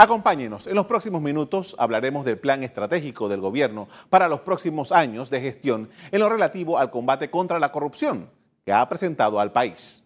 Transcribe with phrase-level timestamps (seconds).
[0.00, 5.28] Acompáñenos, en los próximos minutos hablaremos del plan estratégico del gobierno para los próximos años
[5.28, 8.30] de gestión en lo relativo al combate contra la corrupción
[8.64, 10.04] que ha presentado al país.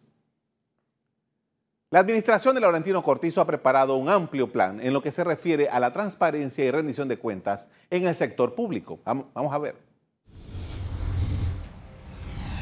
[1.90, 5.68] La administración de Laurentino Cortizo ha preparado un amplio plan en lo que se refiere
[5.68, 8.98] a la transparencia y rendición de cuentas en el sector público.
[9.04, 9.91] Vamos a ver.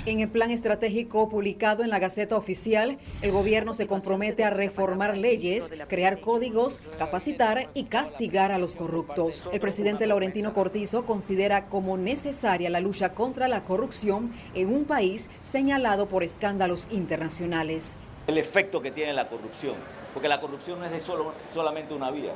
[0.07, 5.19] En el plan estratégico publicado en la Gaceta Oficial, el gobierno se compromete a reformar
[5.19, 9.47] leyes, crear códigos, capacitar y castigar a los corruptos.
[9.53, 15.29] El presidente Laurentino Cortizo considera como necesaria la lucha contra la corrupción en un país
[15.43, 17.95] señalado por escándalos internacionales.
[18.27, 19.75] El efecto que tiene la corrupción,
[20.15, 22.33] porque la corrupción no es de solo, solamente una vía,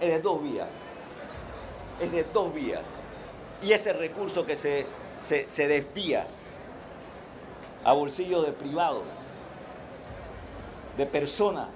[0.00, 0.68] es de dos vías,
[2.00, 2.80] es de dos vías.
[3.62, 4.86] Y ese recurso que se,
[5.20, 6.26] se, se desvía
[7.86, 9.04] a bolsillo de privado,
[10.96, 11.68] de personas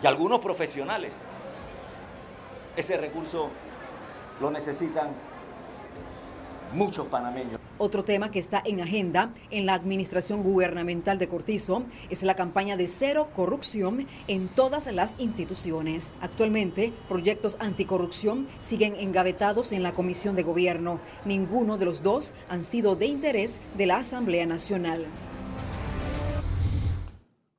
[0.00, 1.10] y algunos profesionales.
[2.76, 3.48] Ese recurso
[4.40, 5.08] lo necesitan
[6.72, 7.61] muchos panameños.
[7.84, 12.76] Otro tema que está en agenda en la administración gubernamental de Cortizo es la campaña
[12.76, 16.12] de cero corrupción en todas las instituciones.
[16.20, 21.00] Actualmente, proyectos anticorrupción siguen engavetados en la Comisión de Gobierno.
[21.24, 25.04] Ninguno de los dos han sido de interés de la Asamblea Nacional.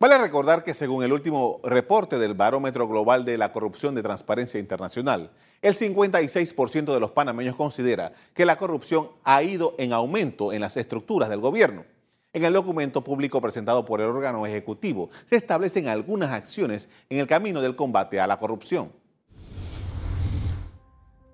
[0.04, 4.59] Vale recordar que según el último reporte del Barómetro Global de la Corrupción de Transparencia
[4.59, 10.59] Internacional, el 56% de los panameños considera que la corrupción ha ido en aumento en
[10.59, 11.86] las estructuras del gobierno.
[12.34, 17.28] En el documento público presentado por el órgano ejecutivo se establecen algunas acciones en el
[17.28, 18.92] camino del combate a la corrupción.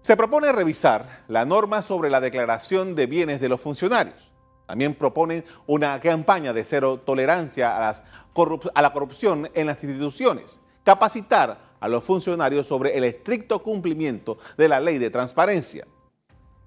[0.02, 4.30] Se propone revisar la norma sobre la declaración de bienes de los funcionarios.
[4.70, 11.88] También proponen una campaña de cero tolerancia a, la corrupción en las instituciones, capacitar a
[11.88, 15.88] los funcionarios sobre el estricto cumplimiento de la ley de transparencia.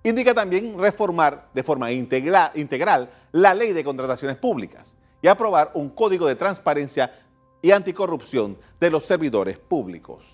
[0.03, 6.27] Indica también reformar de forma integral la ley de contrataciones públicas y aprobar un código
[6.27, 7.13] de transparencia
[7.63, 10.25] y anticorrupción de los servidores públicos.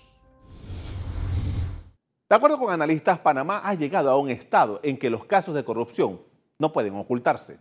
[2.27, 5.63] De acuerdo con analistas, Panamá ha llegado a un estado en que los casos de
[5.63, 6.27] corrupción
[6.59, 7.57] no pueden ocultarse.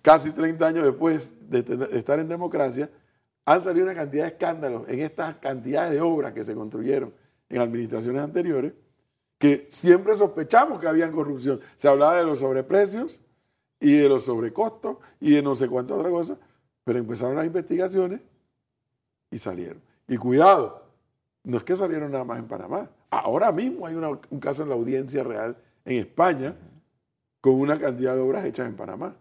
[0.00, 2.90] Casi 30 años después de, estar en democracia,
[3.44, 7.12] han salido una cantidad de escándalos en estas cantidades de obras que se construyeron
[7.50, 8.72] en administraciones anteriores,
[9.38, 11.60] que siempre sospechamos que había corrupción.
[11.76, 13.20] Se hablaba de los sobreprecios
[13.80, 16.38] y de los sobrecostos y de no sé cuántas otras cosas,
[16.84, 18.20] pero empezaron las investigaciones
[19.30, 19.82] y salieron.
[20.06, 20.84] Y cuidado,
[21.42, 22.88] no es que salieron nada más en Panamá.
[23.10, 26.54] Ahora mismo hay un caso en la audiencia real en España
[27.44, 29.14] con una cantidad de obras hechas en Panamá.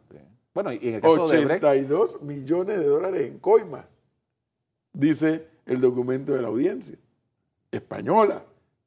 [0.54, 3.86] Bueno, y en el caso 82 millones de dólares en coima,
[4.94, 6.98] dice el documento de la audiencia.
[7.70, 8.42] Española,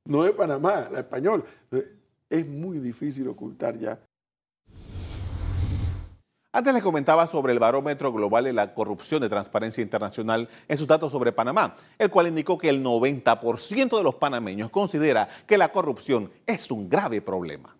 [0.06, 1.44] no de Panamá, la española.
[2.30, 4.00] Es muy difícil ocultar ya.
[6.50, 10.88] Antes les comentaba sobre el barómetro global de la corrupción de Transparencia Internacional en sus
[10.88, 15.70] datos sobre Panamá, el cual indicó que el 90% de los panameños considera que la
[15.70, 17.76] corrupción es un grave problema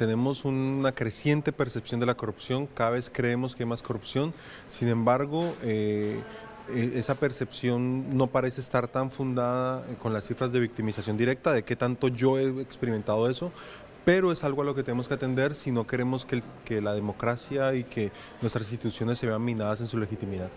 [0.00, 4.32] tenemos una creciente percepción de la corrupción, cada vez creemos que hay más corrupción,
[4.66, 6.18] sin embargo, eh,
[6.70, 11.64] e, esa percepción no parece estar tan fundada con las cifras de victimización directa, de
[11.64, 13.52] qué tanto yo he experimentado eso,
[14.06, 16.94] pero es algo a lo que tenemos que atender si no queremos que, que la
[16.94, 20.48] democracia y que nuestras instituciones se vean minadas en su legitimidad.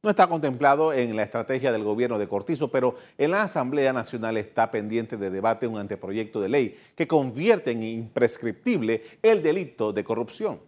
[0.00, 4.36] No está contemplado en la estrategia del gobierno de Cortizo, pero en la Asamblea Nacional
[4.36, 10.04] está pendiente de debate un anteproyecto de ley que convierte en imprescriptible el delito de
[10.04, 10.60] corrupción.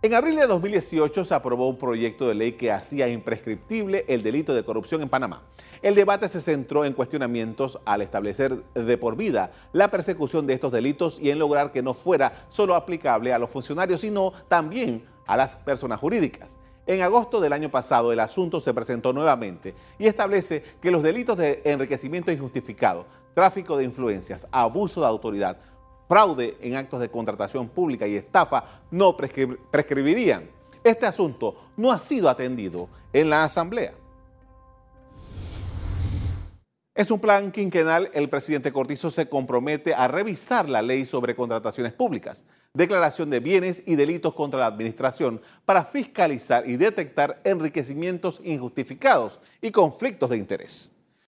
[0.00, 4.54] En abril de 2018 se aprobó un proyecto de ley que hacía imprescriptible el delito
[4.54, 5.42] de corrupción en Panamá.
[5.82, 10.72] El debate se centró en cuestionamientos al establecer de por vida la persecución de estos
[10.72, 15.36] delitos y en lograr que no fuera solo aplicable a los funcionarios, sino también a
[15.36, 16.56] las personas jurídicas.
[16.86, 21.36] En agosto del año pasado el asunto se presentó nuevamente y establece que los delitos
[21.36, 25.58] de enriquecimiento injustificado, tráfico de influencias, abuso de autoridad,
[26.08, 30.48] fraude en actos de contratación pública y estafa no prescribirían.
[30.84, 33.92] Este asunto no ha sido atendido en la Asamblea.
[36.96, 38.10] Es un plan quinquenal.
[38.14, 43.82] El presidente Cortizo se compromete a revisar la ley sobre contrataciones públicas, declaración de bienes
[43.84, 50.95] y delitos contra la administración para fiscalizar y detectar enriquecimientos injustificados y conflictos de interés.